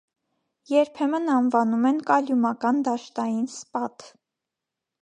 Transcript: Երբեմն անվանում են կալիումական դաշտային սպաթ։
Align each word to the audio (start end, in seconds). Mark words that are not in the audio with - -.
Երբեմն 0.71 1.29
անվանում 1.33 1.85
են 1.91 2.01
կալիումական 2.09 2.83
դաշտային 2.89 3.47
սպաթ։ 3.59 4.13